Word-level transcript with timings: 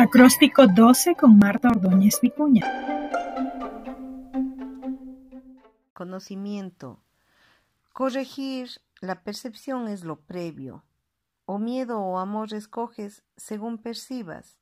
Acróstico 0.00 0.68
12 0.68 1.16
con 1.16 1.38
Marta 1.38 1.70
Ordóñez 1.70 2.20
Vicuña. 2.22 2.64
Conocimiento. 5.92 7.02
Corregir 7.92 8.68
la 9.00 9.24
percepción 9.24 9.88
es 9.88 10.04
lo 10.04 10.20
previo. 10.20 10.84
O 11.46 11.58
miedo 11.58 11.98
o 12.00 12.20
amor 12.20 12.54
escoges 12.54 13.24
según 13.36 13.78
percibas. 13.78 14.60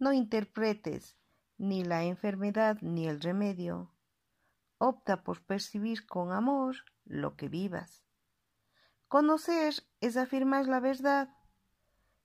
No 0.00 0.12
interpretes 0.12 1.16
ni 1.56 1.84
la 1.84 2.02
enfermedad 2.02 2.78
ni 2.80 3.06
el 3.06 3.20
remedio. 3.20 3.92
Opta 4.78 5.22
por 5.22 5.40
percibir 5.42 6.04
con 6.04 6.32
amor 6.32 6.78
lo 7.04 7.36
que 7.36 7.48
vivas. 7.48 8.02
Conocer 9.06 9.74
es 10.00 10.16
afirmar 10.16 10.66
la 10.66 10.80
verdad 10.80 11.28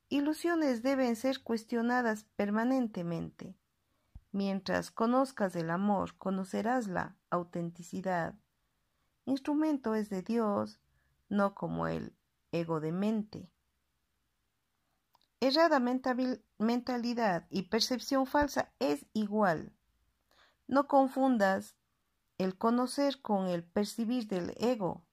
Ilusiones 0.09 0.83
deben 0.83 1.17
ser 1.17 1.43
cuestionadas 1.43 2.23
permanentemente. 2.37 3.57
Mientras 4.31 4.89
conozcas 4.89 5.53
el 5.57 5.69
amor, 5.69 6.15
conocerás 6.17 6.87
la 6.87 7.17
autenticidad. 7.29 8.35
Instrumento 9.25 9.95
es 9.95 10.09
de 10.09 10.21
Dios, 10.21 10.79
no 11.27 11.55
como 11.55 11.87
el 11.87 12.15
ego 12.53 12.79
de 12.79 12.93
mente. 12.93 13.51
Errada 15.41 15.79
mentalidad 15.79 17.45
y 17.49 17.63
percepción 17.63 18.25
falsa 18.25 18.71
es 18.79 19.05
igual. 19.11 19.73
No 20.67 20.87
confundas 20.87 21.75
el 22.37 22.57
conocer 22.57 23.21
con 23.21 23.47
el 23.47 23.65
percibir 23.65 24.27
del 24.27 24.53
ego. 24.57 25.03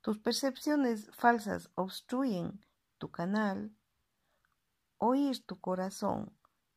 Tus 0.00 0.18
percepciones 0.18 1.10
falsas 1.12 1.70
obstruyen 1.74 2.64
tu 2.96 3.10
canal 3.10 3.77
Oír 5.00 5.46
tu 5.46 5.60
corazón 5.60 6.32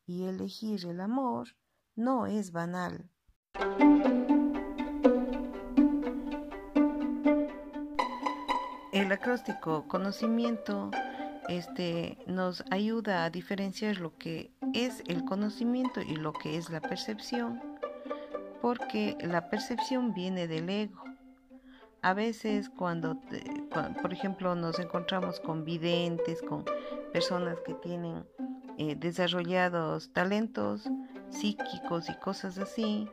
y 0.06 0.26
elegir 0.26 0.86
el 0.86 1.00
amor 1.00 1.48
no 1.96 2.26
es 2.26 2.52
banal. 2.52 3.10
El 8.92 9.10
acróstico 9.10 9.88
conocimiento 9.88 10.92
este, 11.48 12.16
nos 12.28 12.62
ayuda 12.70 13.24
a 13.24 13.30
diferenciar 13.30 13.96
lo 13.96 14.16
que 14.16 14.54
es 14.72 15.02
el 15.08 15.24
conocimiento 15.24 16.00
y 16.00 16.14
lo 16.14 16.32
que 16.32 16.56
es 16.56 16.70
la 16.70 16.80
percepción, 16.80 17.60
porque 18.60 19.16
la 19.20 19.50
percepción 19.50 20.14
viene 20.14 20.46
del 20.46 20.70
ego. 20.70 21.11
A 22.02 22.14
veces 22.14 22.68
cuando, 22.68 23.16
por 24.02 24.12
ejemplo, 24.12 24.56
nos 24.56 24.80
encontramos 24.80 25.38
con 25.38 25.64
videntes, 25.64 26.42
con 26.42 26.64
personas 27.12 27.60
que 27.64 27.74
tienen 27.74 28.26
eh, 28.76 28.96
desarrollados 28.96 30.12
talentos 30.12 30.90
psíquicos 31.30 32.08
y 32.08 32.14
cosas 32.18 32.58
así, 32.58 33.08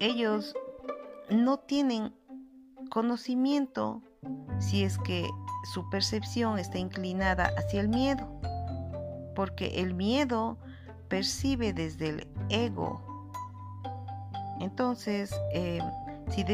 ellos 0.00 0.54
no 1.30 1.58
tienen 1.58 2.12
conocimiento 2.90 4.02
si 4.58 4.82
es 4.82 4.98
que 4.98 5.28
su 5.72 5.88
percepción 5.90 6.58
está 6.58 6.78
inclinada 6.78 7.52
hacia 7.56 7.80
el 7.80 7.88
miedo, 7.88 8.28
porque 9.36 9.80
el 9.80 9.94
miedo 9.94 10.58
percibe 11.08 11.72
desde 11.72 12.08
el 12.08 12.28
ego. 12.48 13.00
Entonces, 14.60 15.32
eh, 15.52 15.78
si 16.30 16.44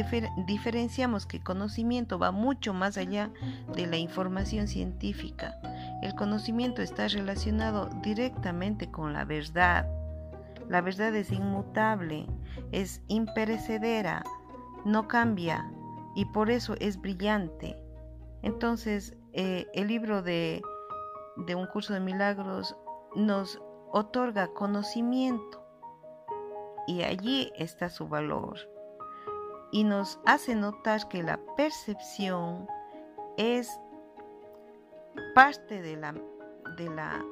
diferenciamos 0.47 1.27
que 1.27 1.43
conocimiento 1.43 2.19
va 2.19 2.33
mucho 2.33 2.75
más 2.75 2.99
allá 2.99 3.31
de 3.75 3.87
la 3.87 3.97
información 3.97 4.67
científica, 4.69 5.55
el 6.03 6.15
conocimiento 6.15 6.83
está 6.83 7.09
relacionado 7.09 7.89
directamente 8.03 8.91
con 8.91 9.13
la 9.13 9.25
verdad. 9.25 9.89
La 10.69 10.81
verdad 10.81 11.15
es 11.15 11.31
inmutable, 11.31 12.27
es 12.73 13.03
imperecedera, 13.09 14.23
no 14.85 15.09
cambia 15.09 15.71
y 16.15 16.25
por 16.27 16.51
eso 16.51 16.75
es 16.81 17.01
brillante. 17.01 17.77
Entonces, 18.43 19.17
eh, 19.33 19.67
el 19.75 19.89
libro 19.89 20.23
de, 20.23 20.63
de 21.37 21.55
un 21.55 21.67
curso 21.67 21.95
de 21.95 22.01
milagros 22.01 22.77
nos 23.15 23.61
otorga 23.93 24.49
conocimiento 24.49 25.65
y 26.87 27.03
allí 27.03 27.53
está 27.57 27.89
su 27.89 28.09
valor 28.09 28.59
y 29.73 29.85
nos 29.85 30.19
hace 30.27 30.55
notar 30.55 31.09
que 31.09 31.23
la 31.23 31.39
percepción 31.57 32.67
es 33.37 33.81
parte 35.35 35.81
de 35.83 35.97
la, 35.97 36.15
de 36.77 36.89
la 36.91 37.25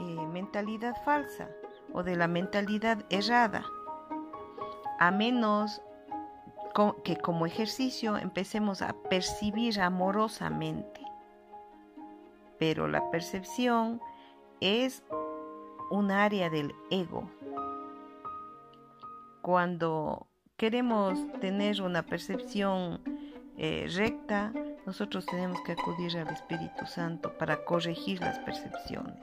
eh, 0.00 0.26
mentalidad 0.32 0.94
falsa 1.04 1.48
o 1.92 2.02
de 2.02 2.16
la 2.16 2.28
mentalidad 2.28 3.04
errada, 3.10 3.64
a 4.98 5.10
menos 5.10 5.80
que 7.02 7.16
como 7.16 7.46
ejercicio 7.46 8.16
empecemos 8.16 8.82
a 8.82 8.92
percibir 9.08 9.80
amorosamente. 9.80 11.00
Pero 12.58 12.86
la 12.86 13.10
percepción 13.10 14.00
es 14.60 15.02
un 15.90 16.10
área 16.10 16.50
del 16.50 16.74
ego. 16.90 17.28
Cuando 19.42 20.28
queremos 20.58 21.18
tener 21.40 21.80
una 21.80 22.02
percepción 22.02 23.00
eh, 23.56 23.86
recta, 23.94 24.52
nosotros 24.84 25.24
tenemos 25.24 25.58
que 25.62 25.72
acudir 25.72 26.18
al 26.18 26.28
Espíritu 26.28 26.84
Santo 26.86 27.38
para 27.38 27.64
corregir 27.64 28.20
las 28.20 28.38
percepciones. 28.40 29.16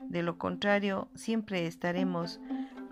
De 0.00 0.22
lo 0.22 0.38
contrario, 0.38 1.08
siempre 1.14 1.66
estaremos 1.66 2.40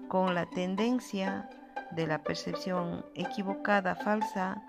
con 0.09 0.35
la 0.35 0.47
tendencia 0.47 1.49
de 1.93 2.07
la 2.07 2.23
percepción 2.23 3.05
equivocada, 3.15 3.95
falsa, 3.95 4.63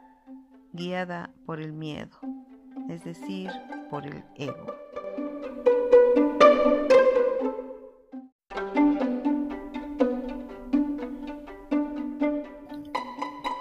guiada 0.72 1.30
por 1.46 1.60
el 1.60 1.74
miedo, 1.74 2.18
es 2.90 3.04
decir, 3.04 3.52
por 3.90 4.08
el 4.08 4.24
ego. 4.36 4.76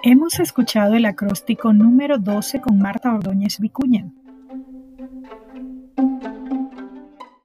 Hemos 0.05 0.41
escuchado 0.41 0.95
el 0.95 1.05
acróstico 1.05 1.71
número 1.71 2.17
12 2.17 2.59
con 2.59 2.77
Marta 2.77 3.13
Ordóñez 3.15 3.59
Vicuña. 3.59 4.11